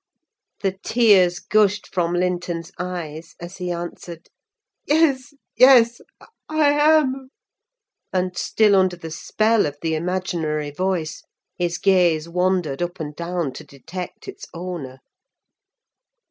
The 0.63 0.79
tears 0.83 1.37
gushed 1.37 1.85
from 1.93 2.15
Linton's 2.15 2.71
eyes 2.79 3.35
as 3.39 3.57
he 3.57 3.71
answered, 3.71 4.29
"Yes, 4.87 5.31
yes, 5.55 6.01
I 6.49 6.71
am!" 6.71 7.29
And, 8.11 8.35
still 8.35 8.75
under 8.75 8.95
the 8.95 9.11
spell 9.11 9.67
of 9.67 9.77
the 9.83 9.93
imaginary 9.93 10.71
voice, 10.71 11.21
his 11.55 11.77
gaze 11.77 12.27
wandered 12.27 12.81
up 12.81 12.99
and 12.99 13.15
down 13.15 13.53
to 13.53 13.63
detect 13.63 14.27
its 14.27 14.47
owner. 14.55 15.01